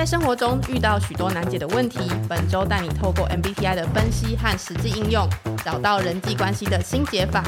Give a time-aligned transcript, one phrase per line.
[0.00, 5.28] 在生活中遇到许多难解的问题，本周带你透过 MBTI 的分析和实际应用，
[5.62, 7.44] 找到人际关系的新解法。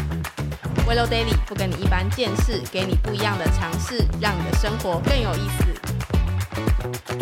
[0.87, 7.22] Willow Daily 不跟你一般见识，给你不一样的尝试，让你的生活更有意思。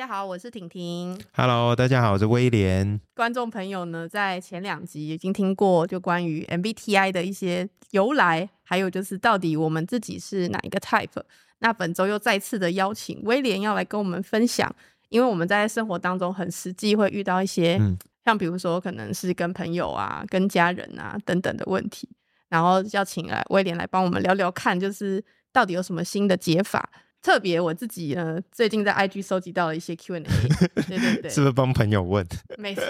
[0.00, 1.20] 家好，我是婷婷。
[1.34, 2.98] Hello，大家好，我是威廉。
[3.14, 11.22] 观众朋友呢，在前两集已经听过就关于 MBTI 的一些由来，还有就是到底我们自己是哪一个 type。
[11.58, 14.74] 那本周又再次的邀请威廉要来跟我们分享，
[15.10, 22.08] 因为我们在生活当中很实际会遇到一些，嗯像比如说可能是跟朋友啊、跟家人啊等等的问题，
[22.48, 25.22] 然后要请来威廉来帮我们聊聊看，就是
[25.52, 26.88] 到底有什么新的解法。
[27.22, 30.22] 特别我自己呢，最近在 IG 收集到了一些 Q&A，
[30.88, 32.26] 对对对，是不是帮朋友问？
[32.58, 32.82] 没错，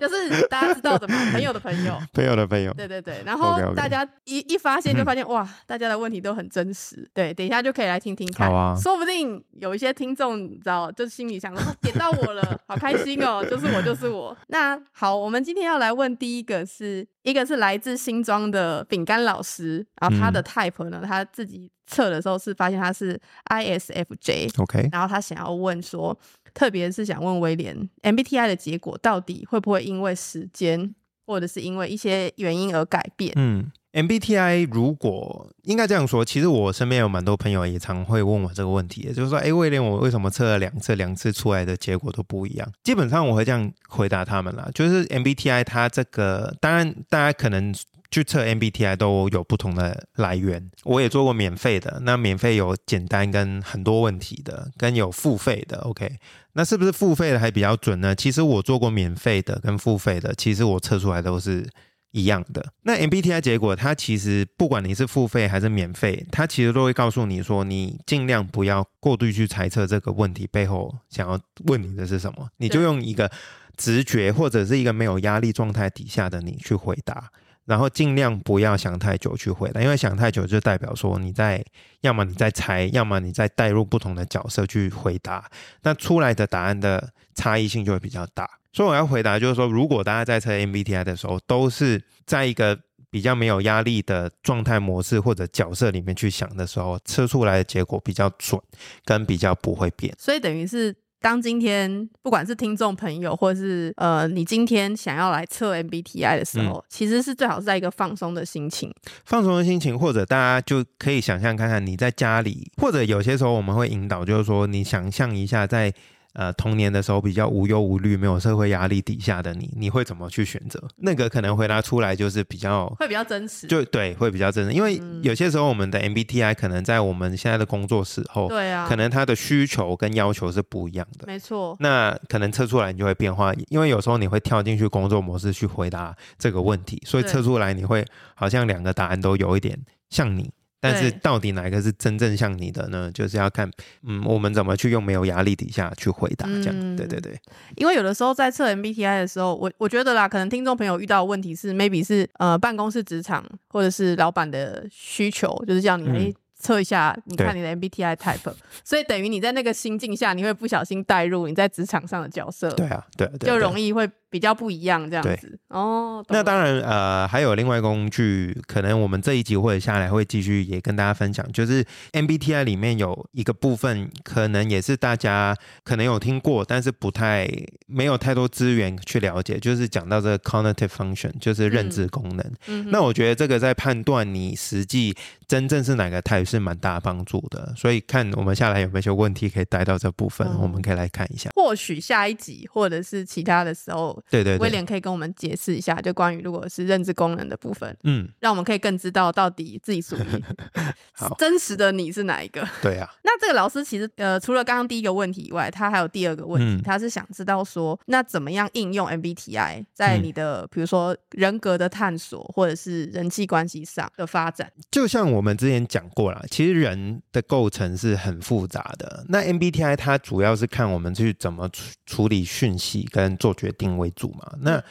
[0.00, 1.98] 就是大家知道的嘛，朋友的朋友。
[2.14, 7.08] 朋友的朋友，对对对，然后大家一一发现就发现、哇，大家的问题都很真实。
[7.12, 8.48] 对，等一下就可以来听听看，
[8.80, 14.36] 说不定有一些听众你知道，就心里想说、哦点到我了，好开心哦，就是我就是我。
[14.48, 26.16] 那好，我们今天要来问第一个是一个是来自新庄的饼干老师，然后他的嗯 type 呢，他自己测的时候是发现他是 ISFJ，OK，然后他想要问说，
[26.54, 30.94] 特别是想问威廉 MBTI 的结果到底会不会因为时间
[31.26, 33.32] 或者是因为一些原因而改变？
[33.36, 42.70] 嗯，MBTI 如果应该这样说，其实我身边有蛮多朋友也常会问我这个问题，就是说，哎，威廉，我为什么测了两次，两次出来的结果都不一样？
[42.84, 47.74] 基本上我会这样回答他们啦，就是 MBTI 它这个，当然大家可能。
[48.10, 56.16] 去测 MBTI 都有不同的来源，我也做过免费的，那免费有简单跟很多问题的，跟有付费的，OK，
[56.54, 58.14] 那是不是付费的还比较准呢？
[58.14, 61.68] 其实我做过免费的跟付费的，其实我测出来都是
[62.12, 62.72] 一样的。
[62.84, 73.30] 那 MBTI 结果，它其实不管你是付费还是免费，它其实都会告诉你说，你尽量不要过度去猜测这个问题背后想要问你的是什么，你就用一个
[73.76, 77.30] 直觉或者是一个没有压力状态底下的你去回答。
[77.68, 81.62] 然后尽量不要想太久去回答，因为想太久就代表说你在，
[82.00, 85.44] 要么你在猜，要么你在带入不同的角色去回答，
[85.82, 88.48] 那出来的答案的差异性就会比较大。
[88.72, 92.78] 所以我要回答就是说，如果大家在测 MBTI 的时候，都是在一个
[93.10, 98.58] 比较没有压力的状态模式或者角色里面去想的时候，测出来的结果比较准，
[99.04, 100.14] 跟比较不会变。
[100.18, 100.96] 所以等于是。
[101.20, 108.92] 当今天不管是听众朋友，或是呃你今天想要来测 MBTI 的时候，其实是最好是在一个放松的心情。
[109.24, 115.92] 放松的心情，或者大家就可以想象看看你在家里，或者有些时候我们会引导，就是说你想象一下在。
[116.34, 120.82] 呃，童年的时候比较无忧无虑、没有社会压力底下的你，你会怎么去选择？
[120.96, 123.66] 那个可能回答出来就是比较会比较真实。
[123.66, 131.26] 就对，会比较真实，因为嗯有些时候我们的 MBTI 可能在我们现在的工作时候，对啊，可能它的需求跟要求是不一样的。
[131.26, 131.76] 没错。
[131.80, 139.78] 那可能测出来你就会变化，因为有时候你会跳进去工作模式去回答这个问题，所以测出来你会好像两个答案都有一点
[140.10, 140.50] 像你，
[140.80, 143.10] 但是到底哪一个是真正像你的呢？
[143.12, 143.68] 就是要看，
[144.06, 147.38] 嗯，我们怎么去用没有压力底下去回答，这样，嗯对对对，
[147.76, 158.52] 因为有的时候在测 MBTI 的时候，我我觉得啦，可能听众朋友遇到的问题是，maybe 是呃办公室职场或者是老板的需求，就是叫你嗯哎测一下，你看你的 MBTI type，
[158.82, 163.56] 所以等于你在那个心境下，你会不小心带入你在职场上的角色，对啊，对啊对啊，就对啊。
[163.58, 165.58] 容易会比较不一样这样子。
[165.68, 177.48] 哦，那当然，呃，还有另外一个工具，可能我们这一集或者下来会继续也跟大家分享，就是 MBTI 里面有一个部分，可能也是大家可能有听过，但是不太
[177.86, 182.52] 没有太多资源去了解，就是讲到这个 cognitive function，就是认知功能。
[182.66, 191.50] 嗯哼那我觉得这个在判断你实际真正是哪个 type 是蛮大帮助的，所以看我们下来有没有一些问题可以带到这部分，哦我们可以来看一下。
[191.54, 200.44] 或许下一集或者是其他的时候，对对对，威廉可以跟我们解释一下，就关于如果是认知功能的部分，嗯，让我们可以更知道到底自己属于
[201.12, 202.66] 好真实的你是哪一个。
[202.82, 214.70] 对啊， 那这个老师其实呃，除了刚刚第一个问题以外，他还有第二个问题，嗯他是想知道说，那怎么样应用 MBTI 在嗯你的、比如说人格的探索，或者是人际关系上的发展？
[214.90, 219.24] 就像我们之前讲过了，其实人的构成是很复杂的。
[219.28, 224.52] 那 MBTI 它主要是看我们去怎么处处理讯息跟做决定为主嘛。
[224.60, 224.82] 那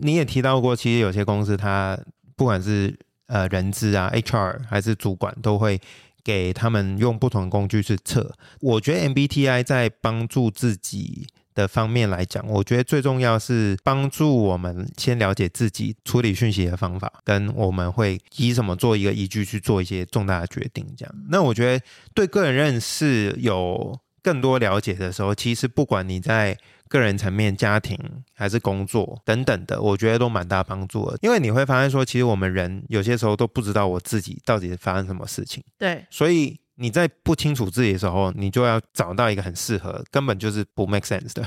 [0.00, 1.98] 你也提到过，其实有些公司它
[2.36, 5.80] 不管是呃人资啊、HR 还是主管，都会
[6.22, 8.34] 给他们用不同的工具去测。
[8.60, 20.86] 我觉得 MBTI 在帮助自己的方面来讲，我觉得最重要是帮助我们先了解自己处理讯息的方法，跟我们会以什么做一个依据去做一些重大的决定。
[20.96, 21.84] 这样，那我觉得
[22.14, 26.56] 对个人认识有更多了解的时候，其实不管你在
[26.88, 27.98] 个人层面、家庭
[28.34, 31.18] 还是工作等等的，我觉得都蛮大帮助的。
[31.22, 36.58] 因为你会发现说，其实我们人有些时候都不知道我自己到底发生什么事情，对，所以。
[36.80, 41.44] 你在不清楚自己的时候，你就要找到一个很适合，根本就是不 make sense 的。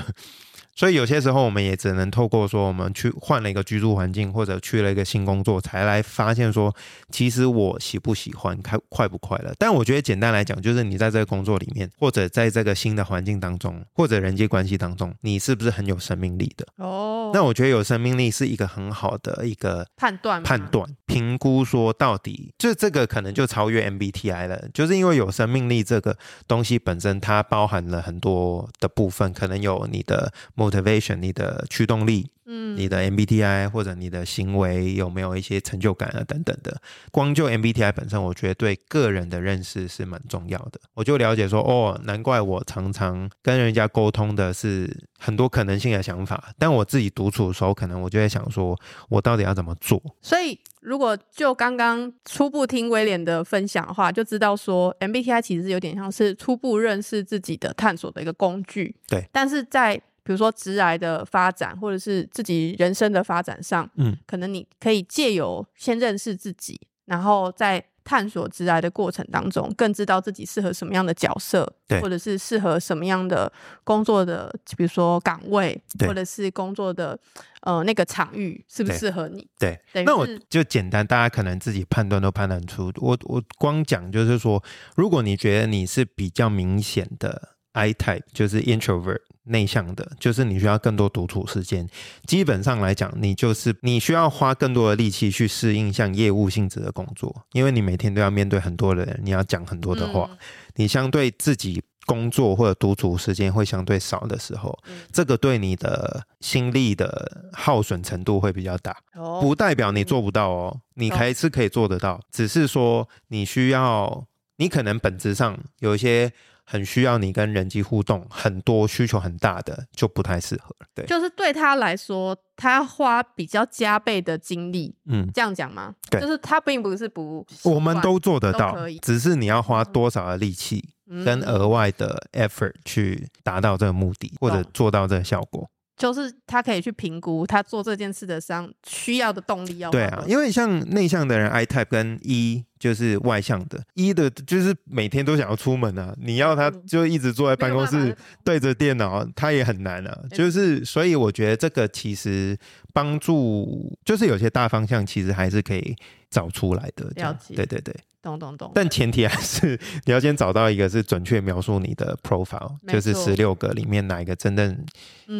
[0.74, 6.74] 所以有些时候，我们也只能透过说，我们去换了一个居住环境，或者去了一个新工作，才来发现说，
[7.10, 9.52] 其实我喜不喜欢，开快不快乐。
[9.58, 16.66] 但我觉得简单来讲，就是你在这个工作里面，或者在这个新的环境当中，或者人际关系当中，你是不是很有生命力的？
[16.76, 26.16] 哦，那我觉得有生命力是一个很好的一个判断判断评估，说到底，就这个可能就超越 MBTI 了，就是因为有生命力这个
[26.48, 30.32] 东西本身，它包含了很多的部分，可能有你的。
[30.54, 36.78] motivation，你的驱动力，嗯，你的 MBTI 或者你的行为有没有一些成就感啊等等的。
[37.10, 40.78] 光就 MBTI 本身，我觉得对个人的认识是蛮重要的。
[40.92, 48.78] 我就了解说，哦，难怪我常常跟人家沟通的是很多可能性的想法，但我自己独处的时候，可能我就在想说，
[49.08, 49.98] 我到底要怎么做？
[50.20, 58.94] 所以，如果就刚刚初步听威廉的分享的话，就知道说 MBTI 其实有点像是初步认识自己的探索的一个工具。
[59.08, 73.52] 对，但是在比如说，直癌的发展，或者是自己人生的发展上，嗯，可能你可以借由先认识自己，然后在探索直癌的过程当中，更知道自己适合什么样的角色，或者是适合什么样的
[73.84, 77.16] 工作的，比如说岗位，或者是工作的
[77.60, 79.46] 呃那个场域，适不适合你？
[79.56, 82.92] 对，那我就简单，大家可能自己判断都判断出。
[82.96, 84.60] 我我光讲就是说，
[84.96, 89.20] 如果你觉得你是比较明显的 I type，就是 introvert。
[89.44, 91.84] 内向的，就是你需要更多独处时间。
[92.28, 100.30] 基本上来讲，你就是你需要花更多的力气去适应像业务性质的工作，因为你每天都要面对很多的人，你要讲很多的话。
[100.76, 104.78] 你相对自己工作或者独处时间会相对少的时候，
[105.10, 108.96] 这个对你的心力的耗损程度会比较大。
[109.40, 114.24] 不代表你做不到哦，你还是可以做得到，只是说你需要，
[114.58, 116.32] 你可能本质上有一些。
[116.64, 120.74] 很需要你跟人机互动，很多需求很大的就不太适合。
[120.94, 124.94] 对，就是对他来说，他花比较加倍的精力。
[125.06, 125.94] 嗯，这样讲吗？
[126.10, 130.82] 对，就是他并不是不，我们都做得到，只是你要花多少的力气
[131.24, 135.68] 跟额外的 effort 去达到这个目的，或者做到这个效果。
[135.94, 139.90] 就是他可以去评估他做这件事的上需要的动力要。
[139.90, 142.64] 对啊，因为像内向的人，I type 跟 E。
[142.82, 148.12] 就是外向的，一的就是每天都想要出门啊，你要他就一直坐在办公室
[148.42, 150.18] 对着电脑，他也很难啊。
[150.32, 152.58] 就是所以我觉得这个其实
[152.92, 155.94] 帮助，就是有些大方向其实还是可以
[156.28, 157.04] 找出来的。
[157.14, 157.94] 了解，对对对。
[158.22, 164.86] 懂懂懂，但前提还是你要先找到一个是准确描述你的 profile，就是十六个里面哪一个真正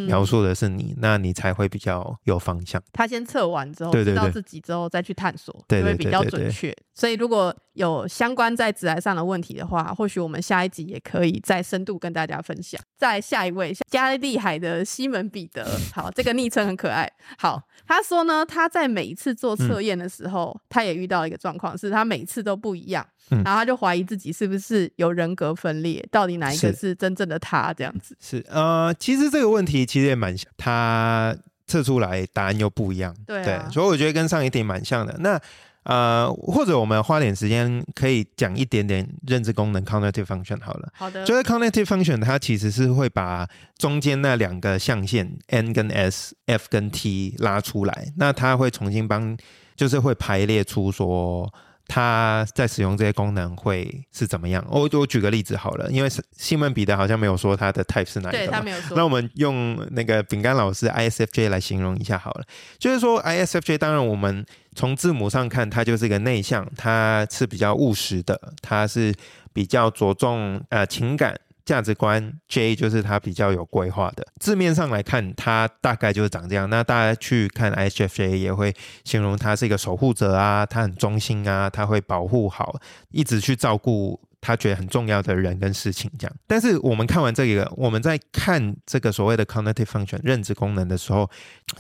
[0.09, 2.83] 描述的是你，那你才会比较有方向。
[2.93, 6.77] 他先测完之后，知道自己之后再去探索，会比较准确。
[6.93, 7.32] 所以如果
[7.75, 12.81] 有相关在职癌上的问题的话，或许我们下一集也可以再深度跟大家分享。
[12.99, 17.11] 在下一位，加利海的西门彼得，好，这个昵称很可爱。
[17.39, 27.73] 好，他说呢，他在每一次做测验的时候，他也遇到一个状况，是他每次都不一样，然后他就怀疑自己是不是有人格分裂，到底哪一个是真正的他？
[27.73, 31.35] 这样子是呃，其实这个问题其实也蛮他
[31.67, 35.17] 测出来答案又不一样，对，所以我觉得跟上一题蛮像的。
[35.21, 35.41] 那
[35.85, 40.89] 呃，或者我们花点时间可以讲一点点认知功能 （cognitive function） 好了。
[40.95, 41.25] 好的。
[41.25, 49.37] 就是 cognitive function，它其实是会把中间那两个象限 N 跟 S、F 跟 T 拉出来，那它会重新帮，
[49.77, 51.53] 就是会排列出说。
[51.95, 54.65] 他在使用这些功能会是怎么样？
[54.71, 56.09] 我我举个例子好了，因为
[56.39, 58.97] 西门彼得好像没有说他的 type 是哪一个，对他没有说。
[58.97, 62.45] 那我们用那个饼干老师 ISFJ 来形容一下好了，
[62.79, 64.43] 就是说 ISFJ，当然我们
[64.75, 69.15] 从字母上看，它就是一个内向，它是比较务实的，它是
[69.53, 71.39] 比较着重呃情感。
[71.65, 76.69] 价值观 J 就是他比较有规划的，字面上来看，他大概就是长这样。
[76.69, 82.75] 那大家去看 ISFJ 也会形容他是一个守护者啊，他很忠心啊，他会保护好，
[83.11, 86.37] 一直去照顾他觉得很重要的人跟事情这样。
[86.47, 91.31] 但是我们看完这个，我们在看这个所谓的 cognitive function 认知功能的时候，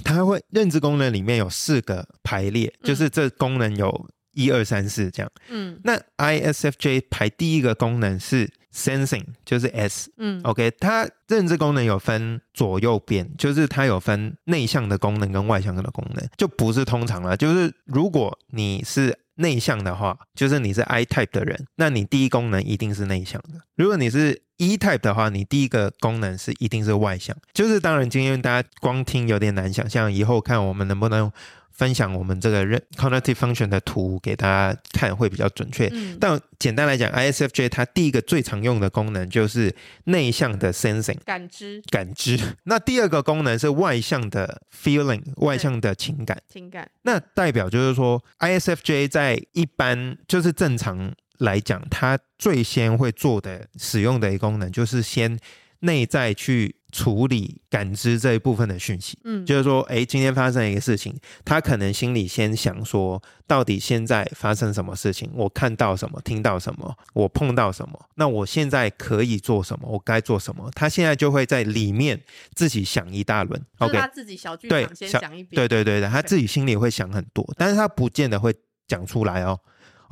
[0.05, 4.09] 它会认知功能里面有四个排列，就是这功能有。
[4.33, 5.31] 一二三四这样。
[5.49, 10.11] 嗯那 ISFJ 排第一个功能是 sensing，就是 S。
[10.17, 17.37] 嗯 OK，它认知功能有分左右边，就是它有分内向的功能跟外向的功能，就不是通常了。
[17.37, 23.61] 就是如果你是内向的话，就是你是 I type 的人，那你第一功能一定是内向的。
[23.77, 27.37] 如果你是 E type 的话，你第一个功能是一定是外向。
[27.53, 31.31] 就是当然，今天大家光听有点难想象，以后看我们能不能
[31.73, 35.89] 分享我们这个认 cognitive function 的图给大家看，会比较准确。
[35.93, 46.41] 嗯但简单来讲，ISFJ 它第一个最常用的功能就是内向的 sensing 感知感知，那第二个功能是外向的 feeling 外向的情感。
[46.49, 55.39] 情感，那代表就是说，ISFJ 在一般就是正常来讲，它最先会做的使用的一个功能就是先
[55.81, 59.19] 内在去处理感知这一部分的讯息。
[59.25, 65.29] 嗯就是说，哎，今天发生了一个事情，他可能心里先想说，到底现在发生什么事情？
[65.35, 67.99] 我看到什么，听到什么，我碰到什么？
[68.15, 69.89] 那我现在可以做什么？
[69.89, 70.71] 我该做什么？
[70.75, 72.21] 他现在就会在里面
[72.55, 73.61] 自己想一大轮。
[73.81, 78.55] 就是 OK，他自己小剧对场先小想一遍，对对对的，他自己心里会想很多，但是他不见得会
[78.87, 79.59] 讲出来哦。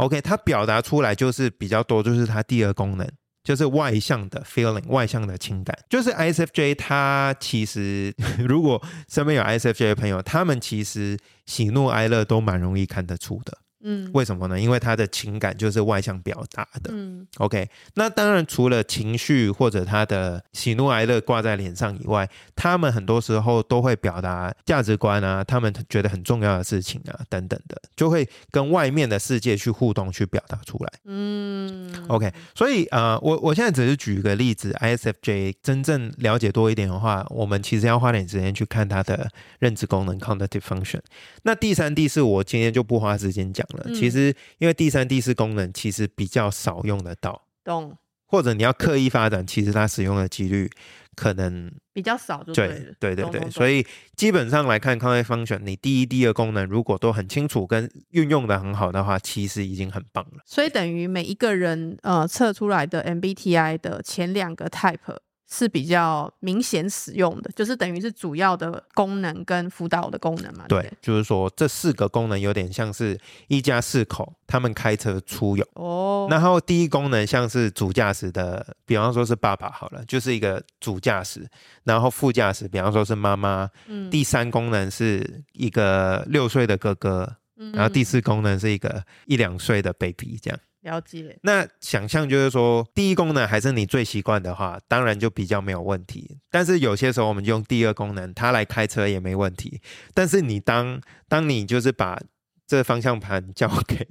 [0.01, 3.07] OK，他表达出来就是比较多，就是他第二功能，
[3.45, 5.79] 就是外向的 feeling，外向的情感。
[5.91, 8.15] 就是 ISFJ，他其实
[8.49, 13.59] 如果身边有 ISFJ 的朋友，他们其实喜怒哀乐都蛮容易看得出的。
[13.83, 14.61] 嗯为什么呢？
[14.61, 16.91] 因为他的情感就是外向表达的。
[16.93, 30.93] 嗯 OK，那当然除了情绪或者他的喜怒哀乐挂在脸上以外，他们很多时候都会表达价值观啊，他们觉得很重要的事情啊等等的，就会跟外面的世界去互动，去表达出来。
[31.05, 41.01] 嗯 OK，所以呃，我我现在只是举一个例子，ISFJ 真正了解多一点的话，我们其实要花点时间去看他的认知功能 （cognitive function）。
[41.43, 43.85] 那第三、第四，我今天就不花时间讲了。
[43.87, 47.43] 嗯其实因为第三、第四功能其实比较少用得到。
[47.65, 47.97] 懂
[48.27, 50.71] 或者你要刻意发展，其实它使用的几率
[51.17, 53.85] 可能比较少就对对了，对对对，懂懂所以
[54.15, 60.43] 基本上来看 c o n function，你第一、第二功能如果都很清楚跟运用的很好的话，其实已经很棒了。
[60.47, 65.17] 所以等于每一个人呃测出来的 MBTI 的前两个 type
[65.53, 70.65] 是比较明显使用的，就是等于是主要的功能跟辅导的功能嘛。
[70.69, 75.67] 对对，，就是说这四个功能有点像是一家四口他们开车出游。
[75.75, 81.45] 哦，然后第一功能像是主驾驶的，比方说是爸爸好了，就是一个主驾驶，
[81.83, 83.69] 然后副驾驶，比方说是妈妈。
[83.89, 87.37] 嗯第三功能是一个六岁的哥哥，
[87.73, 90.59] 然后第嗯四功能是一个一两岁的 baby 这样。
[90.83, 96.39] 了解，那想象就是说，第一功能还是你最习惯的话，当然就比较没有问题。
[96.51, 99.81] 但是有些时候我们就用第二功能，它来开车也没问题。
[100.15, 102.19] 但是你当当你就是把
[102.67, 104.09] 这方向盘交给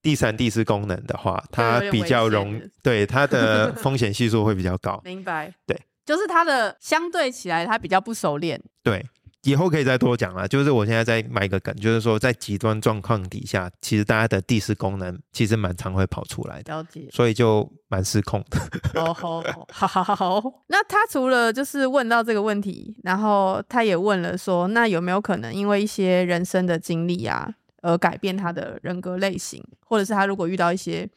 [0.00, 5.00] 第三、第四功能的话，它比较容对它的 风险系数会比较高。
[5.04, 9.04] 明白，对，就是它的相对起来，它比较不熟练，对，
[9.42, 10.46] 以后可以再多讲了。
[10.46, 17.08] 就是我现在在买一个梗，就是说在极端状况底下，其实大家的第四功能其实蛮常会跑出来的，了解。
[17.10, 18.58] 所以就蛮失控的。
[19.00, 20.42] 哦吼，好好好。
[20.68, 31.08] 那他除了就是问到这个问题，然后他也问了说，那有没有可能因为一些人生的经历啊，而改变他的人格类型，或者是他如果遇到一些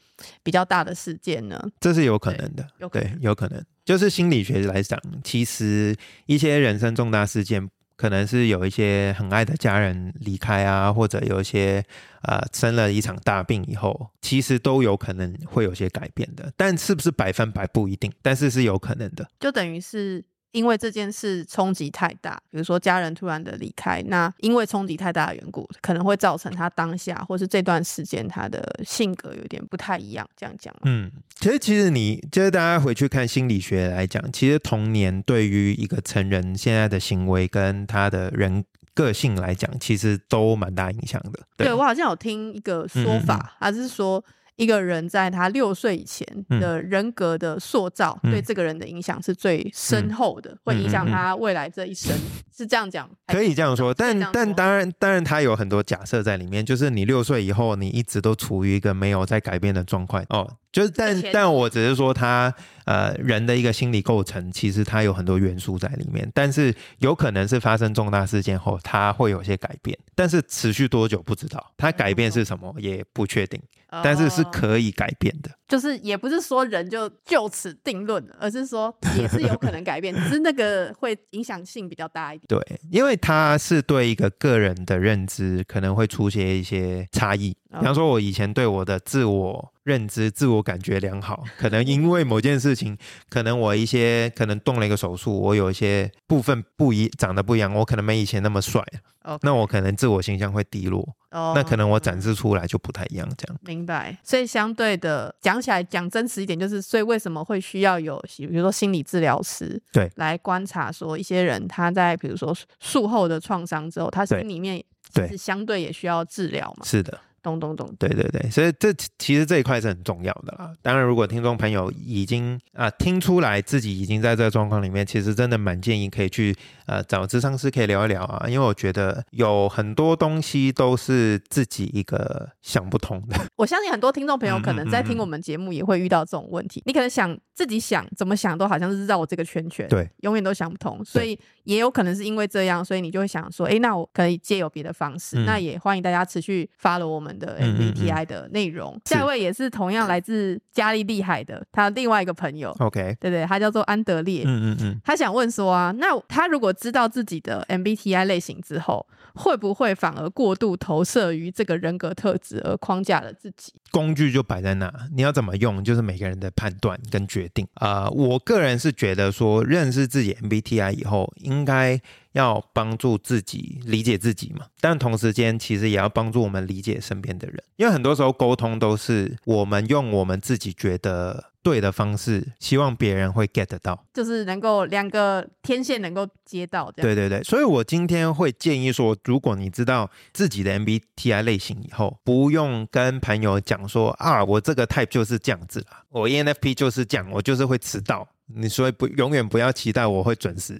[0.41, 1.61] 比较大的事件呢？
[1.79, 3.63] 这是有可能的，对有可能，有可能。
[3.85, 11.83] 就是心理学来讲，其实一些人生重大事件，可能是有一些很爱的家人离开啊，或者有一些
[12.23, 16.51] 呃生了一场大病以后，其实都有可能会有些改变的。
[16.57, 19.27] 但是不是百分百不一定，但是是有可能的。
[19.39, 20.23] 就等于是
[20.55, 30.73] 因为这件事冲击太大，比如说家人突然的离开，那因为冲击太大的缘故，可能会造成他当下或是这段时间他的性格有点不太一样，这样讲？
[30.85, 41.39] 嗯，其实其实你就是大家回去看心理学来讲，其实童年对于一个成人现在的行为跟他的人个性来讲，其实都蛮大影响的。
[41.57, 44.23] 对我好像有听一个说嗯嗯法，他是说
[44.55, 46.59] 一个人在他六岁以前嗯。
[46.59, 48.31] 的人格的塑造，嗯。
[48.31, 52.15] 对这个人的影响是最深厚的，会影响他未来这一生，
[52.55, 53.09] 是这样讲？
[53.27, 60.49] 可以这样说，但但当然当然，它有很多假设在里面，就是你六岁以后，你一直都处于一个没有在改变的状况哦。
[60.71, 73.61] 就是但但我只是说他呃人的一个心理构成，其实他有很多元素在里面，但是有可能是发生重大事件后，他会有些改变，但是持续多久不知道，他改变是什么也不确定，
[74.03, 75.49] 但是是哦可以改变的。
[75.65, 82.44] 就是也不是说人就就此定论，而是说也是有可能改变，只是那个会影响性比较大一点。
[82.47, 82.59] 对，
[82.91, 87.55] 因为他是对一个个人的认知可能会出现一些差异。
[87.75, 92.97] 哦比方说，我以前对我的自我认知、自我感觉良好， 可能因为某件事情，
[93.29, 98.83] 可能我一些可能动了一个手术，我有一些部分不一长得不一样，我可能没以前那么帅，
[99.23, 103.29] 哦，那我可能自我形象会低落，哦那可能我展示出来就不太一样。
[103.37, 110.09] 这样，明白，所以相对的讲起来，讲真实一点，就是所以为什么会需要有，比如说心理治疗师，对。
[110.15, 115.27] 来观察说一些人他在比如说术后的创伤之后，他心里面对。
[115.27, 117.17] 是相对也需要治疗嘛，是的。
[117.45, 120.73] 咚咚咚，对对对，所以这其实这一块是很重要的啦。
[120.81, 126.55] 当然，如果听众朋友已经啊、听出来自己已经在这个状况里面，其实真的蛮建议可以去
[126.87, 133.37] 呃找智商师可以聊一聊啊，因为我觉得有很多东西都是自己一个想不通的。
[133.55, 145.45] 我相信很多听众朋友可能在听我们节目也会遇到这种问题，你可能想自己想怎么想都好像是绕我这个圈圈，对，永远都想不通，所以也有可能是因为这样，所以你就会想说，诶，那我可以借由别的方式，嗯。
[145.45, 148.93] 那也欢迎大家持续 follow 我们的 MBTI 的内容。
[149.05, 149.15] 是。
[149.15, 154.43] 下一位也是同样来自加利利海的，他另外一个朋友，OK，对对，他叫做安德烈。
[154.45, 163.73] 嗯嗯嗯，他想问说啊，那他如果知道自己的 MBTI 类型之后，会不会反而过度投射于这个人格特质而框架了自己？
[163.91, 167.67] 工具就摆在那，你要怎么用，就是每个人的判断跟决定。
[167.75, 171.99] 啊、我个人是觉得说，认识自己 MBTI 以后，应该
[172.33, 184.05] 要帮助自己理解自己嘛，但同时间其实也要帮助我们理解身边的人，因为很多时候沟通都是我们用我们自己觉得对的方式，希望别人会 get 到。
[184.13, 186.91] 就是能够两个天线能够接到。
[186.91, 198.27] 对对对，所以我今天会建议说，如果你知道自己的 MBTI 类型以后，不用跟朋友讲说啊，我这个 type 就是这样子啦，我 E ENFP 就是这样，我就是会迟到。
[198.45, 200.79] 你所以不永远不要期待我会准时。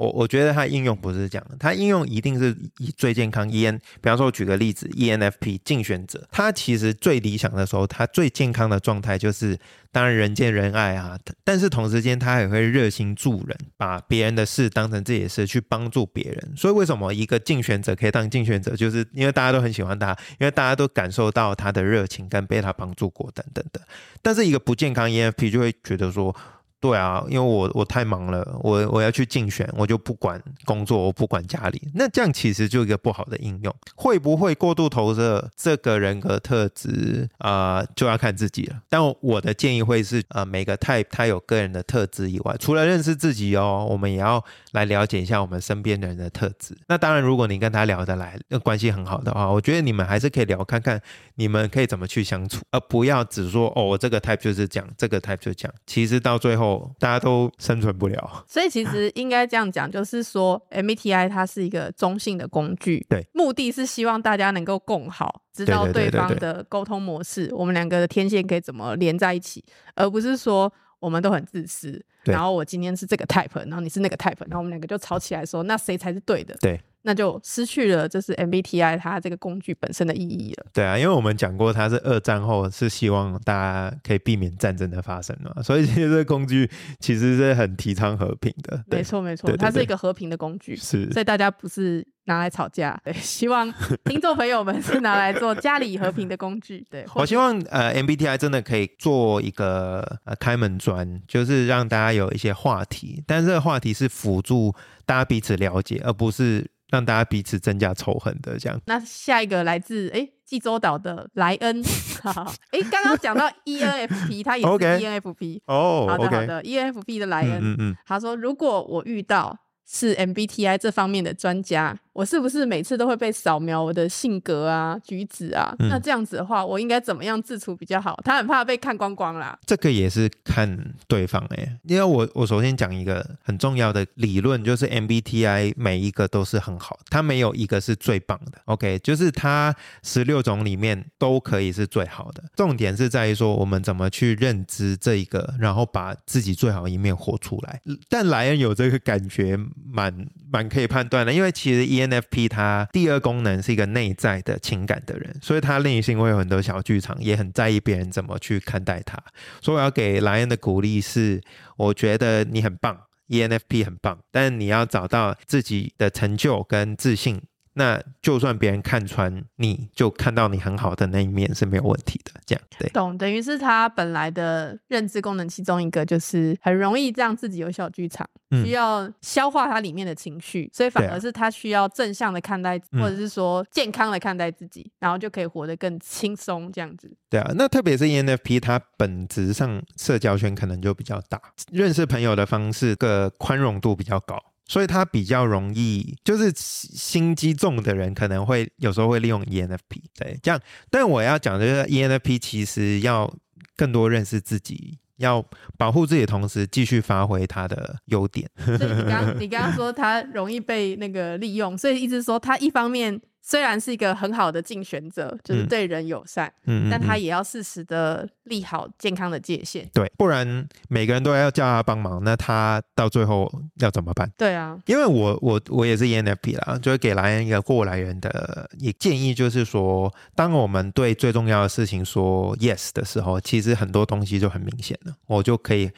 [0.00, 9.58] 我我觉得它应用不是这样的，它应用一定是以最健康 EN，比方说我举个例子，ENFP 竞选者，他其实最理想的时候，他最健康的状态就是，
[9.92, 16.54] 当然人见人爱啊，但是同时间他也会热心助人，把别人的事当成自己的事去帮助别人。
[16.56, 23.82] 所以为什么一个竞选者可以当竞选者，就是因为大家都很喜欢他，因为大家都感受到他的热情跟被他帮助过等等的。
[24.22, 26.34] 但是一个不健康 ENFP 就会觉得说。
[26.80, 33.74] 对啊，因为我我太忙了，我我要去竞选，我就不管工作，我不管家里，那这样其实就一个不好的应用。
[33.94, 38.80] 会不会过度投射这个人格特质啊、就要看自己了。
[38.88, 46.74] 但我的建议会是，呃，每个 type 它有个人的特质以外，除了认识自己哦，我们也要来了解一下我们身边的人的特质。
[46.86, 50.98] 那当然，如果你跟他聊得来，那关系很好的话，我觉得你们还是可以聊看看，
[51.34, 55.74] 你们可以怎么去相处，而不要只说哦，我这个 type 就是这样，这个 type 就这样。
[55.86, 58.44] 其实到最后后，大家都生存不了。
[58.46, 76.56] 所以其实应该这样讲，就是说 MBTI 它是一个中性的工具，对，目的是希望大家能够共好，知道对方的沟通模式，我们两个的天线可以怎么连在一起，而不是说我们都很自私，然后我今天是这个 type，然后你是那个 type，然后我们两个就吵起来说，那谁才是对的？
[76.60, 76.80] 对。
[77.02, 80.66] 那就失去了就是 MBTI 它这个工具本身的意义了。
[80.72, 88.84] 对啊，因为我们讲过，它是二战后是希望大家可以避免战争的发生嘛，所以其实这个工具其实是很提倡和平的。
[88.88, 90.76] 对没，错没错，对对对它是一个和平的工具。
[90.76, 93.72] 是所以大家不是拿来吵架，对，希望
[94.04, 97.04] 听众朋友们是拿来做家里和平的工具，对。
[97.14, 104.74] 我希望呃 MBTI 真的可以做一个呃开门砖，就是让大家有一些话题，但是这个话题是辅助
[105.06, 108.80] 大家彼此了解，而不是让大家彼此增加仇恨的这样。
[108.86, 111.82] 那下一个来自哎济州岛的莱恩，
[112.72, 115.60] 哎，刚刚讲到 ENFP，他也是 ENFP。
[115.66, 119.56] 哦好的好的，ENFP 的莱嗯恩，嗯嗯，他说如果我遇到
[119.92, 125.74] 是 MBTI 这方面的专家，我是不是每次都会被扫描我的性格啊、举止啊？
[125.80, 128.16] 嗯那这样子的话，我应该怎么样自处比较好？
[128.24, 129.58] 他很怕被看光光啦。
[129.66, 138.60] 这个也是看对方哎、因为我我首先讲一个很重要的理论，就是 MBTI 每一个都是很好的，它没有一个是最棒的。
[138.66, 139.74] OK，就是它
[140.04, 142.44] 十六种里面都可以是最好的。
[142.54, 147.80] 重点是在于说我们怎么去认知这一个，然后把自己最好一面活出来。
[148.08, 159.16] 但莱恩有这个感觉蛮蛮可以判断的，因为其实 ENFP 它第二功能是一个内在的情感的人，所以他内心会有很多小剧场，也很在意别人怎么去看待他。
[159.60, 161.40] 所以我要给莱恩的鼓励是，
[161.76, 167.40] 我觉得你很棒，ENFP 很棒，但你要找到自己的成就跟自信。
[167.74, 172.32] 那就算别人看穿，你就看到你很好的那一面是没有问题的。
[172.44, 178.28] 这样对，懂，等于是他本来的认知功能其中一个，就是很容易让自己有小剧场，
[178.64, 186.70] 需要消化它里面的情绪，所以反而是他需要正向的看待，或者是说健康的看待自己，然后就可以活得更轻松。
[186.72, 187.52] 这样子，对啊。
[187.54, 194.42] 那特别是 ENFP，它本质上社交圈可能就比较大，认识朋友的方式个宽容度比较高。
[194.70, 200.60] 所以他比较容易，就是心机重的人可能会有时候会利用 ENFP，对，这样。
[200.88, 203.28] 但我要讲的就是 ENFP 其实要
[203.74, 205.44] 更多认识自己，要
[205.76, 208.48] 保护自己的同时，继续发挥他的优点。
[208.64, 213.20] 所以你刚你刚刚说他容易被那个利用，所以意思说他一方面。
[213.50, 224.30] 虽然是一个很好的竞选者，就是对人友善，嗯，但他也要适时的立好健康的界限，对，不然每个人都要叫他帮忙，那他到最后要怎么办？
[224.38, 235.90] 对啊，因为我我我也是 ENFP 啦，就是给莱恩一个过来人的也建议，就是说，当我们对最重要的事情说 yes 的时候，其实很多东西就很明显了，我就可以。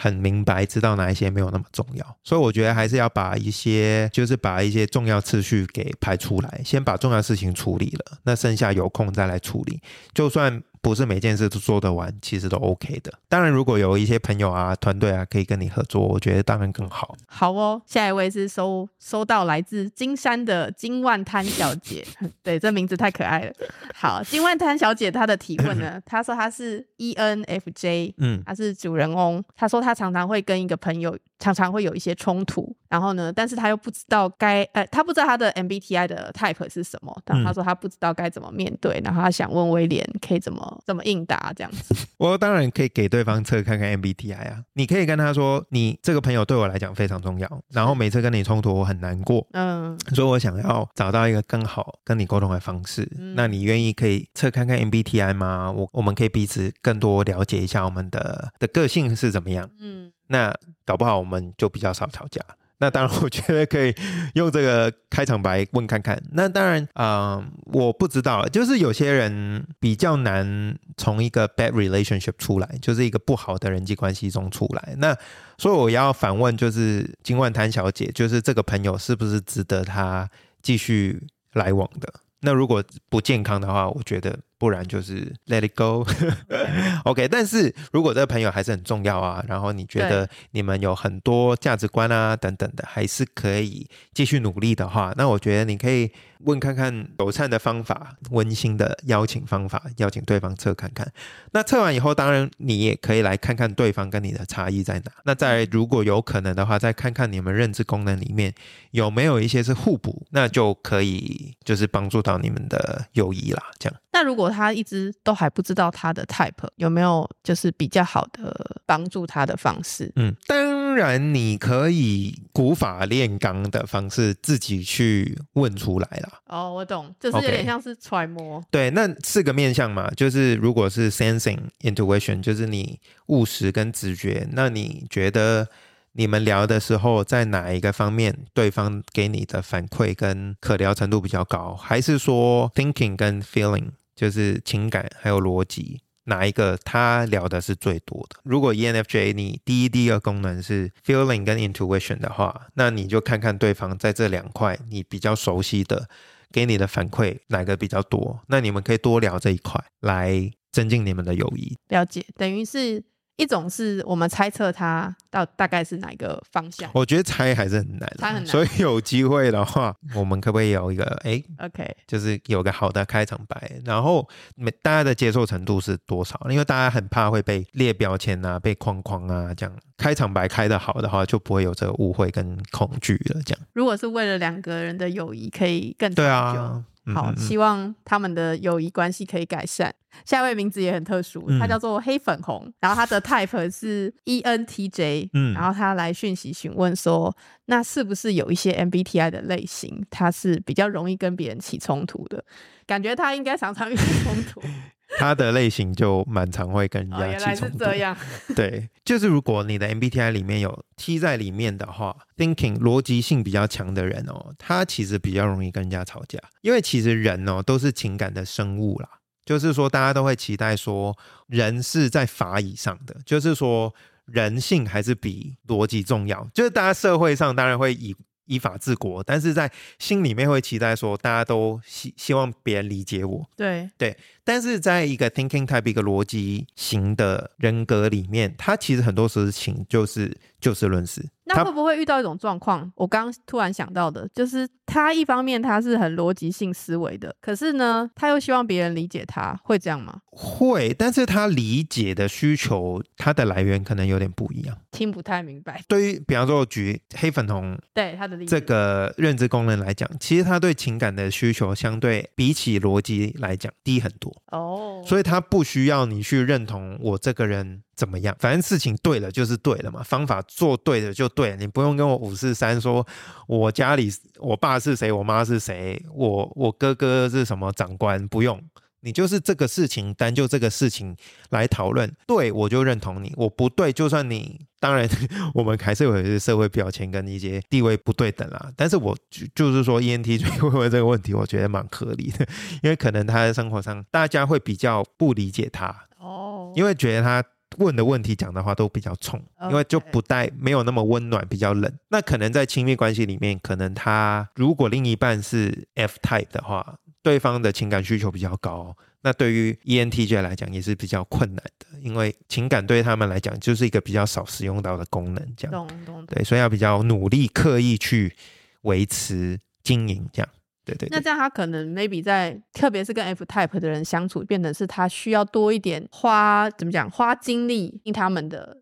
[0.00, 9.82] 很明白，知道哪一些没有那么重要，所以我觉得还是要把一些，就是把一些重要次序给排出来，先把重要事情处理了，那剩下有空再来处理，
[10.14, 10.62] 就算。
[10.82, 13.12] 不是每件事都做得完，其实都 OK 的。
[13.28, 17.14] 当然，如果有一些朋友啊、团队啊可以跟你合作，我觉得当然更好。
[17.26, 22.04] 好哦，下一位是收收到来自金山的金万滩小姐，
[22.42, 23.52] 对，这名字太可爱了。
[23.94, 29.44] 好，金万滩小姐她的提问呢， 她说她是 ENFJ，嗯，她是主人翁。
[29.54, 31.16] 她说她常常会跟一个朋友。
[31.40, 41.94] 常常会有一些冲突，然后呢，但是他又不知道该，呃，他不知道他的 MBTI 的 type 是什么，然后他说他不知道该怎么面对，然后他想问威廉可以怎么怎么应答这样子。
[42.18, 55.72] 我当然可以给对方测看看 MBTI 啊，你可以跟他说，你这个朋友对我来讲非常重要，然后每次跟你冲突我很难过，嗯，所以我想要找到一个更好跟你沟通的方式，那你愿意可以测看看 MBTI 吗？
[55.72, 60.12] 我我们可以彼此更多了解一下我们的的个性是怎么样，嗯。
[60.30, 60.54] 那
[60.86, 62.40] 搞不好我们就比较少吵架。
[62.82, 63.94] 那当然，我觉得可以
[64.32, 66.18] 用这个开场白问看看。
[66.32, 74.94] 那当然，嗯，我不知道，就是有些人比较难从一个 bad relationship 出来，就是一个不好的人际关系中出来。
[74.96, 75.14] 那
[75.58, 80.26] 所以我要反问，就是金万滩小姐，就是这个朋友是不是值得他
[80.62, 82.10] 继续来往的？
[82.40, 84.38] 那如果不健康的话，我觉得。
[84.60, 87.26] 不然就是 let it go，OK。
[87.32, 101.10] 但是如果这个朋友还是很重要啊，然后你觉得你们有很多价值观啊等等的，还是可以继续努力的话，那我觉得你可以问看看友善的方法，温馨的邀请方法，邀请对方测看看。
[101.52, 105.10] 那测完以后，当然你也可以来看看对方跟你的差异在哪。
[105.24, 108.54] 那再如果有可能的话，再看看你们认知功能里面
[108.90, 113.62] 有没有一些是互补，那就可以就是帮助到你们的友谊啦。
[113.78, 113.98] 这样。
[114.12, 118.54] 那如果他一直都还不知道他的 type 有没有就是比较好的
[118.86, 120.12] 帮助他的方式？
[120.16, 126.28] 嗯，当然你可以古法炼钢的方式自己去问出来了。
[126.46, 128.62] 哦，我懂，就是有点像是揣摩。
[128.70, 135.68] 对，那四个面相嘛，就是如果是 sensing intuition，就是你务实跟直觉，那你觉得？
[136.12, 141.76] 你们聊的时候，在哪一个方面，对方给你的反馈跟可聊程度比较高？
[141.76, 148.36] 还是说 thinking 跟 feeling，就是情感还有逻辑，哪一个他聊的是最多的？
[148.44, 156.06] 如果 ENFJ 你第一、第二功能是 feeling 跟 intuition 的话，那你就看看对方在这两块你比较熟悉的，
[156.52, 158.42] 给你的反馈哪个比较多？
[158.48, 161.74] 那你们可以多聊这一块，来增进你们的友谊。
[161.88, 163.02] 了解，等于是。
[163.40, 168.46] 一种是我们猜测它到大概是哪个方向，我觉得猜还是很难，猜很难。
[168.46, 176.38] 所以有机会的话，我们可不可以有一个哎，OK，就是有个好的开场白，然后每大家的接受程度是多少？
[176.50, 183.40] 因为大家很怕会被列标签啊，被框框啊，这样开场白开的好的话，就不会有这个误会跟恐惧了。
[183.46, 186.84] 这样，如果是为了两个人的友谊可以更对啊。
[187.06, 189.92] 好，希望他们的友谊关系可以改善。
[190.24, 197.34] 下一位名字也很特殊，他叫做黑粉红，然后他的 type 是 ENTJ，嗯，然后他来讯息询问说，
[197.66, 202.44] 那是不是有一些 MBTI 的类型，他是比较容易跟别人起冲突的？
[202.86, 204.60] 感觉他应该常常遇冲突。
[205.18, 207.78] 他的类型就蛮常会跟人哦，家起冲突。
[207.78, 208.16] 是这样。
[208.54, 219.08] 对，就是如果你的 MBTI 里面有 T 在里面的话，thinking 逻辑性比较强的人哦，他其实比较容易跟人家吵架，因为其实人哦都是情感的生物啦。
[219.44, 221.16] 就是说，大家都会期待说，
[221.48, 223.92] 人是在法以上的，就是说，
[224.26, 226.48] 人性还是比逻辑重要。
[226.54, 229.68] 就是大家社会上当然会以依法治国，但是在
[229.98, 241.24] 心里面会期待说，大家都希希望别人理解我，对对，但是在一个 thinking type 一个逻辑型的人格里面，他其实很多事情就是就事论事。
[241.44, 242.92] 那会不会遇到一种状况？
[242.94, 250.20] 我刚突然想到的，就是他一方面他是很逻辑性思维的，可是呢，他又希望别人理解他，会这样吗？
[250.30, 254.78] 会，但是他理解的需求，他的来源可能有点不一样。
[254.92, 255.82] 听不太明白。
[255.88, 264.29] 对于比方说我举黑粉红对他的例子，这个认知功能来讲，其实他对情感的需求相对比起逻辑来讲低很多。
[264.52, 273.06] 哦，所以他不需要你去认同我这个人怎么样，反正事情对了就是对了嘛，方法做对了就对了，你不用跟我五四三说
[273.46, 278.60] 我家里我爸是谁，我妈是谁，我我哥哥是什么长官，不用。
[279.02, 281.16] 你就是这个事情，单就这个事情
[281.48, 285.08] 来讨论，对我就认同你，我不对，就算你当然
[285.54, 288.72] 我们还是有一些社会标签跟一些地位不对等啦。
[288.74, 292.46] 但是我就就是说，ENTJ 会问这个问题，我觉得蛮合理的，
[292.82, 297.44] 因为可能他在生活上大家会比较不理解他，哦，因为觉得他
[297.78, 301.92] 问的问题讲的话都比较冲，因为就不带没有那么温暖，比较冷。
[302.08, 308.96] 那可能在亲密关系里面，可能他如果另一半是 F type 的话，对方的情感需求比较高。
[309.22, 316.26] 那对于 E ENTJ 来讲也是比较困难的，因为情感对他们来讲就是一个比较少使用到的功能，这样懂懂懂。
[316.26, 318.34] 对，所以要比较努力刻意去
[318.82, 320.48] 维持经营，这样
[320.84, 321.16] 对对对。
[321.16, 328.78] 那这样他可能 maybe 在，特别是跟 F type 的人相处，变成是他需要多一点花怎么讲，花精力听他们的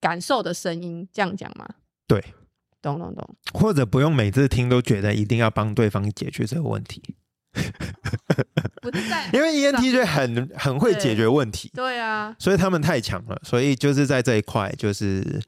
[0.00, 1.66] 感受的声音，这样讲吗？
[2.06, 2.22] 对，
[2.82, 3.36] 懂懂懂。
[3.54, 7.02] 或者不用每次听都觉得一定要帮对方解决这个问题，
[8.82, 9.30] 不是在。
[9.32, 11.98] 因为 E ENTJ 很很会解决问题，对。
[11.98, 15.40] 啊，所以他们太强了，所以就是在这一块就是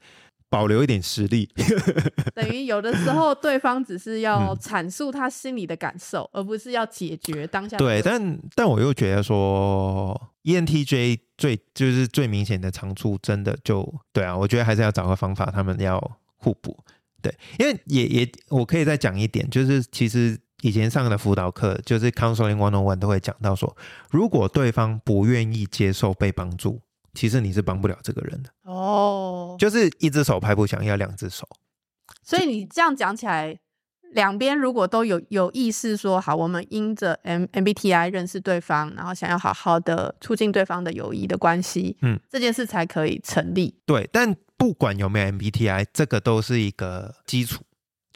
[0.49, 1.49] 保留一点实力。
[2.33, 4.57] 等于有的时候对方只是要 嗯。
[4.57, 15.99] 阐述他心里的感受，而不是要解决当下的对，但但我又觉得说 E ENTJ 最就是最明显的长处，真的就对啊，我觉得还是要找个方法，他们要
[16.37, 16.77] 互补。
[17.21, 23.75] 对，因为也也我可以再讲一点，就是其实以前上的辅导课，就是 counseling one on one 都会讲到说，
[24.09, 26.81] 如果对方不愿意接受被帮助，
[27.13, 29.55] 其实你是帮不了这个人的，哦。
[29.59, 31.47] 就是一只手拍不响，要两只手。
[32.23, 33.57] 所以你这样讲起来，
[34.13, 43.79] 两边如果都有有意识说好，我们因着 M MBTI 认识对方，然后想要好好的促进对方的友谊的关系，嗯，这件事才可以成立。
[43.85, 47.63] 对，但不管有没有 MBTI，这个都是一个基础。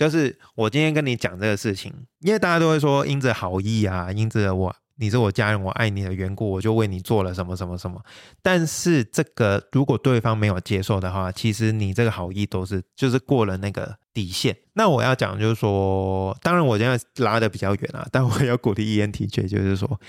[0.02, 8.02] 就是我今天跟你讲这个事情，因为大家都会说因着好意啊，因着我你是我家人，我爱你的缘故，我就为你做了什么什么什么。
[8.42, 14.58] 但是这个如果对方没有接受的话，其实你这个好意都是就是过了那个底线。
[14.74, 20.02] 那我要讲就是说，当然我现在拉的比较远啊，但我要鼓励 ENTJ，就是说，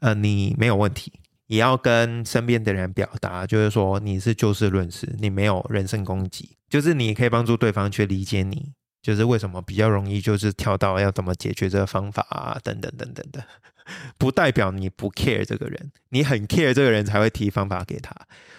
[0.00, 1.14] 呃，你没有问题。
[1.46, 8.72] 也要跟身边的人表达，就是说你是就事论事，你没有人身攻击，就是你可以帮助对方去理解你，
[9.02, 13.44] 就是为什么比较容易就是跳到要怎么解决这个方法啊，等等等等的，
[14.18, 18.14] 不代表你不 care 这个人，你很 care 这个人才会提方法给他，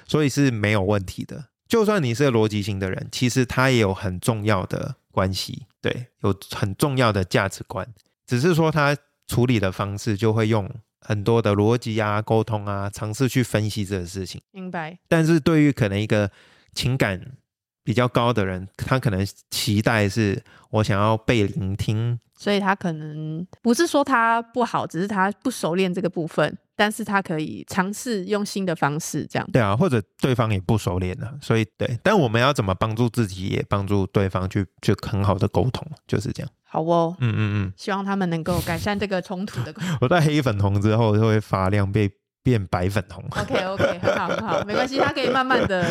[0.07, 1.49] 所以是没有问题的。
[1.67, 7.87] 就算你是个逻辑型的人，其实他也有很重要的关系，对，有很重要的价值观，
[8.27, 14.41] 只是说他处理的方式就会用很多的逻辑啊、沟通啊，尝试去分析这个事情。
[14.51, 14.99] 明白？
[15.07, 16.29] 但是对于可能一个
[16.73, 17.37] 情感
[17.83, 29.47] 比较高的人，他可能期待是我想要被聆听，所以他可能不是说他不好，只是他不熟练这个部分，但是他可以尝试用新的方式这样。
[29.51, 36.51] 对啊，或者对方也不熟练了，所以对，但我们要怎么帮助自己，也帮助对方去去很好的沟通，就是这样。
[36.63, 39.73] 好哦，嗯嗯嗯，希望他们能够改善这个冲突的。
[39.99, 42.09] 我在黑粉红之后就会发亮，被
[42.41, 43.21] 变白粉红。
[43.31, 45.85] OK OK，很好很好，没关系，他可以慢慢的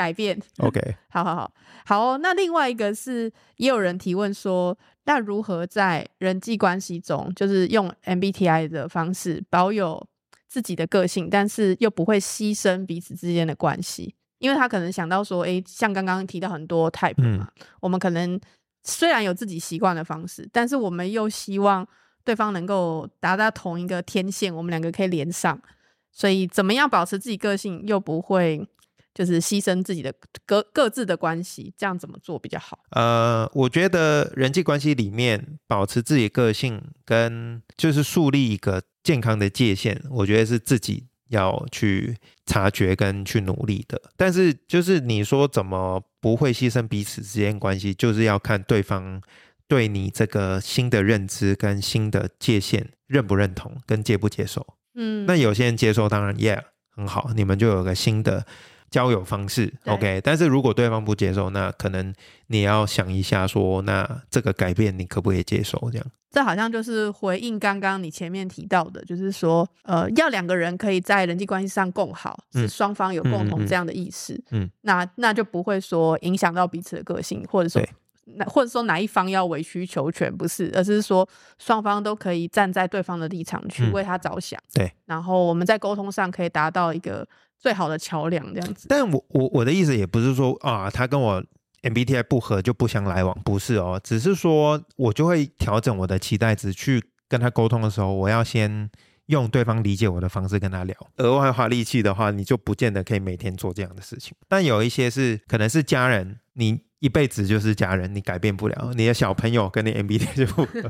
[0.00, 0.40] 改变。
[0.60, 0.80] OK，
[1.12, 1.52] 好好好
[1.84, 10.06] 好哦、那另外一个是，也有人提问说，那如何在人际关系中，就是用 MBTI 的方式保有
[10.48, 14.14] 自己的个性，但是又不会牺牲彼此之间的关系？
[14.38, 17.46] 因为他可能想到说，诶，像刚刚提到很多 type 嘛，
[17.80, 18.40] 我们可能
[18.84, 21.86] 虽然有自己习惯的方式，但是我们又希望
[22.24, 25.60] 对方能够达到同一个天线，我们两个可以连上。
[26.12, 28.66] 所以怎么样保持自己个性，又不会
[29.12, 30.14] 就是牺牲自己的
[30.46, 32.78] 各各自的关系，这样怎么做比较好？
[32.90, 44.00] 呃，我觉得人际关系里面保持自己个性跟就是树立一个健康的界限，我觉得是自己要去察觉跟去努力的。
[44.16, 49.20] 但是就是你说怎么不会牺牲彼此之间关系，就是要看对方
[49.66, 54.66] 对你这个新的认知跟新的界限认不认同跟接不接受。
[54.94, 58.44] 嗯，那有些人接受，当然 yeah 很好，你们就有个新的
[58.90, 60.20] 交友方式，OK。
[60.22, 62.12] 但是如果对方不接受，那可能
[62.48, 65.78] 你要想一下说，那这个改变你可不可以接受？
[65.90, 77.82] 这样，这好像就是回应刚刚你前面提到的，就是说，呃，要两个人可以在人际关系上共好，是嗯双方有共同这样的意识，嗯，那那就不会说影响到彼此的个性，或者说。
[78.36, 87.26] 那或者说哪一方要委曲求全，不是，而是说双方都可以站在对方的立场去嗯为他着想，对，然后我们在沟通上可以达到一个
[87.60, 88.86] 最好的桥梁，这样子。
[88.88, 91.44] 但我我我的意思也不是说啊，他跟我
[91.82, 98.90] MBTI 不合就不相来往，不是哦，只是说我就会调整我的期待值，去跟他沟通的时候，我要先
[99.26, 100.96] 用对方理解我的方式跟他聊。
[101.18, 104.34] 额外花力气的话，你就不见得可以每天做这样的事情。
[104.48, 108.92] 但有一些是可能是家人，你一辈子就是家人，你改变不了。
[108.94, 110.82] 你的小朋友跟你 MBTI 就不合，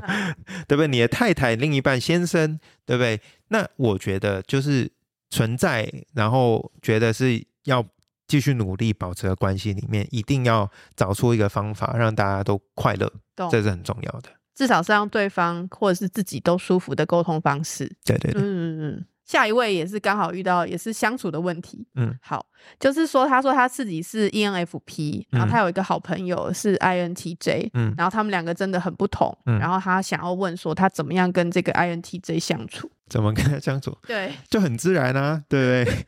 [0.67, 0.87] 对不对？
[0.87, 3.21] 你的太太、另一半、先生，对不对？
[3.49, 4.91] 那我觉得就是
[5.31, 7.83] 存在，然后觉得是要
[8.27, 14.29] 继续努力保持的关系里面，一定要找出一个方法，让大家都快乐，懂这是很重要的。
[14.53, 17.91] 至少是让对方或者是自己都舒服的沟通方式。
[18.05, 19.05] 对对对，嗯嗯嗯。
[19.31, 21.87] 下一位也是刚好遇到也是相处的问题。
[21.95, 22.45] 嗯，好，
[22.77, 32.91] 就是说他说他自己是 E ENFP，然后他有一个好朋友是 INTJ，嗯然后他们两个真的很不同，嗯然后他想要问说他怎么样跟这个 INTJ 相处？
[33.09, 36.05] 怎么跟他相处对，就很自然啊，对不对？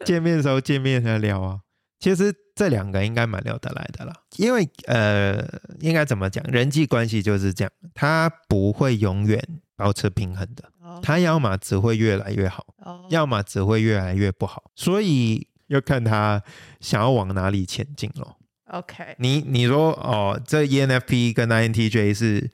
[0.06, 1.60] 见面的时候见面来聊啊。
[2.00, 5.44] 其实这两个应该蛮聊得来的啦，因为呃，
[5.80, 9.42] 应该怎么讲，人际关系就是这样，他不会永远
[9.76, 10.64] 保持平衡的，
[10.98, 16.42] 哦它要么只会越来越好，哦要么只会越来越不好，所以要看他
[16.80, 18.36] 想要往哪里前进咯。
[18.70, 22.50] OK，你你说哦，这 ENFP 跟 INTJ 是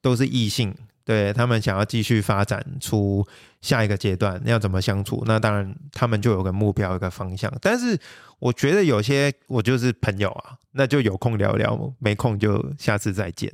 [0.00, 0.74] 都是异性，
[1.04, 3.24] 对他们想要继续发展出
[3.60, 5.22] 下一个阶段，要怎么相处？
[5.24, 7.52] 那当然他们就有个目标，一个方向。
[7.60, 7.96] 但是
[8.40, 13.52] 我觉得有些我就是朋友啊，那就有空聊聊，没空就下次再见。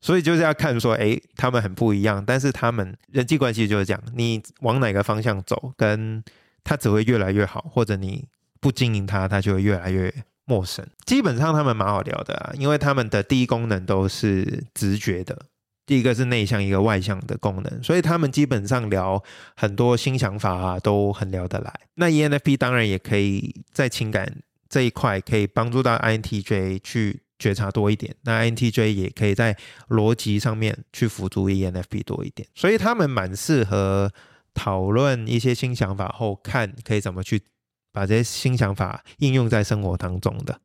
[0.00, 6.22] 所以就是要看说，诶，他们很不一样，但是他们人际关系就是这样，你往哪个方向走，跟
[6.64, 8.26] 他只会越来越好，或者你
[8.60, 10.12] 不经营它，它就会越来越
[10.44, 10.86] 陌生。
[11.04, 15.46] 基本上他们蛮好聊的啊，因为他们的第一功能都是直觉的，
[15.86, 19.22] 第一个是内向，一个外向的功能，所以他们基本上聊
[19.56, 21.72] 很多新想法啊，都很聊得来。
[21.94, 29.56] 那 ENFP 当然也可以在情感这一块可以帮助到 INTJ 去觉察多一点，那 INTJ 也可以在
[29.88, 34.12] 逻辑上面去辅助 ENFP 多一点，所以他们蛮适合
[34.54, 37.42] 讨论一些新想法后，看可以怎么去
[37.90, 40.60] 把这些新想法应用在生活当中的。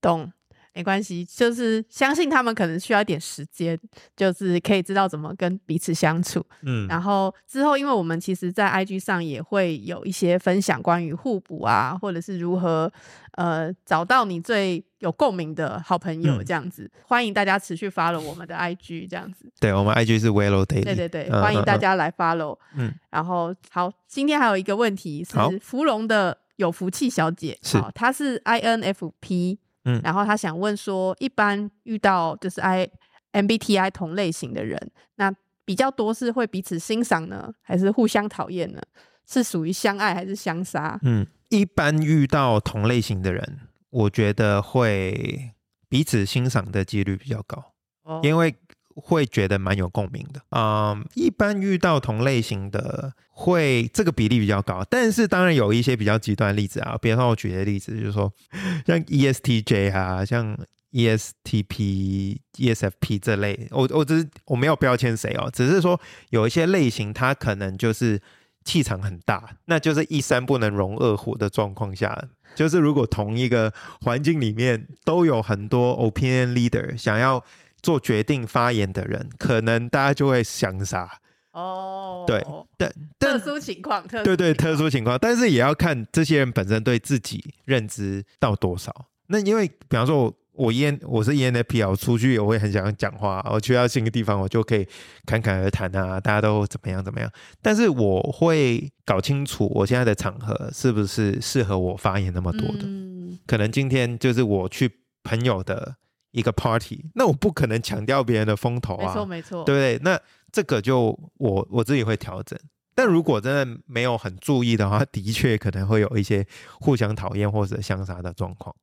[0.00, 0.30] 懂。
[0.78, 3.76] 没关系，就是相信他们可能需要一点时间，
[4.16, 6.40] 就是可以知道怎么跟彼此相处。
[6.62, 12.88] 嗯然后之后，因为我们其实，在 IG 上也会有一些分享关于互补啊，或者是如何
[13.32, 16.88] 呃找到你最有共鸣的好朋友嗯这样子。
[17.02, 19.50] 欢迎大家持续 follow 我们的 IG 这样子。
[19.58, 20.84] 对，我们 IG 是 Wello Daily。
[20.84, 21.74] 对对对，嗯欢迎大。
[21.74, 22.56] 嗯家来 follow。
[22.76, 32.90] 嗯，然后好，今天还有一个问题是好芙蓉的有福气小姐，是好，她是 INFP，嗯然后他想问说，一般遇到就是 I
[33.32, 34.78] MBTI 同类型的人，
[35.16, 38.80] 那比较多是会彼此欣赏呢，还是互相讨厌呢？
[39.26, 40.98] 是属于相爱还是相杀？
[41.02, 45.52] 嗯，一般遇到同类型的人，我觉得会
[45.88, 47.72] 彼此欣赏的几率比较高，
[48.04, 48.54] 哦因为
[49.00, 50.40] 会觉得蛮有共鸣的。
[50.50, 58.32] 嗯，一般遇到同类型的会这个比例比较高，但是当然有一些比较极端例子啊，比方说我举的例子就是说，
[58.86, 60.58] 像 ESTJ 啊，像
[60.92, 68.20] ESTP、ESFP 这类，我我只是我没有标签谁哦，只是说有一些类型，它可能就是
[68.64, 77.44] 气场很大，那就是一山不能容二虎的状况下，就是如果同一个环境里面都有很多 opinion leader 想要
[77.82, 81.20] 做决定发言的人，可能大家就会想啥。
[81.52, 82.44] 哦，对
[82.76, 88.94] 但特殊情况，特殊对对，特殊情况，但是也要看这些人本身对自己认知到多少。
[89.28, 94.86] 那因为比方说我我 E 我是 ENFP 啊，我出去我会很想讲话，我去到新的地方，我就可以
[95.24, 97.30] 侃侃而谈啊，大家都怎么样怎么样。
[97.62, 102.84] 但是我会搞清楚我现在的场合是不是适合我发言那么多的。
[102.84, 104.90] 嗯，可能今天就是我去
[105.24, 105.96] 朋友的
[106.30, 109.98] 一个 party，那我不可能强调别人的风头啊没错啊，没错，对不对？
[110.02, 110.20] 那
[110.52, 112.58] 这个就我我自己会调整。
[112.94, 116.44] 但如果真的没有很注意的话，的确可能会有一些
[116.80, 118.74] 互相讨厌或者相杀的状况。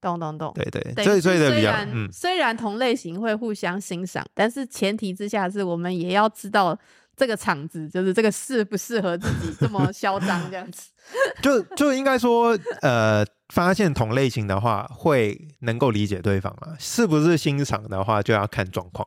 [0.00, 0.52] 懂懂懂。
[0.54, 6.76] 对对，所以所以的比较嗯，虽然同类型会互相欣赏，但是前提之下是我们也要知道
[7.14, 10.90] 这个场子，就是这个适不适合自己这么嚣张这样子。
[11.40, 19.06] 就就应该说，呃，发现同类型的话，会能够理解对方啊，是不是欣赏的话，就要看状况。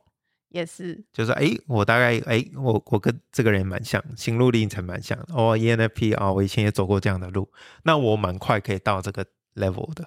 [0.50, 5.26] 也是，就是哎，诶我大概哎，我我跟这个人蛮像，心路历程蛮像的。
[5.34, 7.50] 哦，ENFP 啊、我以前也走过这样的路，
[7.82, 9.26] 那我蛮快可以到这个
[9.56, 10.06] level 的，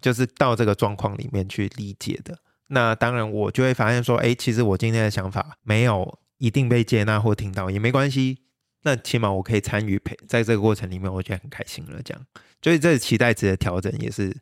[0.00, 2.36] 就是到这个状况里面去理解的。
[2.68, 8.45] 那当然，我就会发现说，哎，其实我今天的想法没有一定被接纳或听到，也没关系。
[8.86, 12.00] 那起码我可以参与陪，在这个过程里面，我觉得很开心了。
[12.04, 12.26] 这样，
[12.62, 14.32] 所以这期待值的调整也是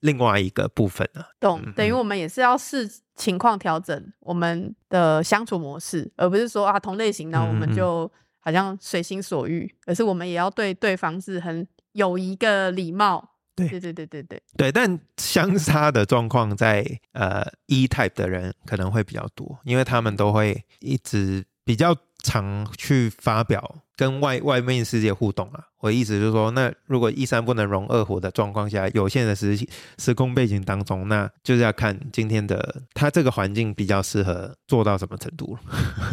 [0.00, 1.28] 另外一个部分啊。
[1.38, 8.10] 懂嗯，等于我们也是要视情况调整我们的相处模式，而不是说啊同类型呢，我们就
[8.40, 13.34] 好像随心所欲，而是我们也要对对方是很有一个礼貌。
[13.54, 21.92] 对对对对对对，对，但相差的状况在呃 E type 的人可能会比较多，因为他们都会一直比较
[22.24, 25.64] 常去发表跟外外面世界互动啊。
[25.80, 29.56] 我的意思就是说，那如果一山不能容二虎的状况下，有限的时
[29.98, 35.60] 时空背景当中，那就是要看今天的它这个环境比较适合做到什么程度了。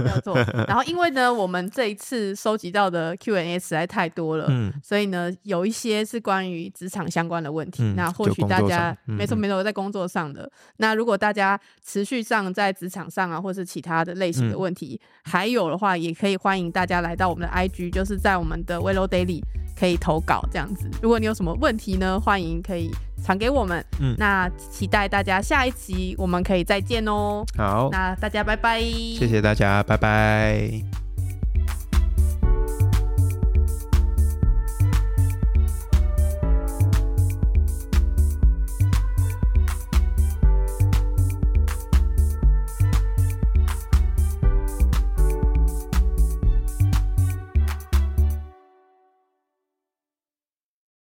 [0.04, 0.36] 没有错。
[0.68, 7.82] 然后因为呢，我们这一次收集到的 Q&A 实在太多了，嗯，所以呢，有一些是关于职场相关的问题。
[7.84, 10.52] 嗯那或许大家没错没错，在工作上的。
[10.78, 19.42] 那如果大家持续上在职场上啊，或是其他的类型的嗯问题，还有的话，也可以欢迎大家来到我们的 IG，就是在我们的 w e l o Daily
[19.78, 20.90] 可以投稿这样子。
[21.02, 22.90] 如果你有什么问题呢，欢迎可以
[23.24, 23.84] 传给我们。
[24.00, 27.46] 嗯那期待大家下一集我们可以再见哦。
[27.58, 31.05] 好，那大家拜拜，谢谢大家，拜拜。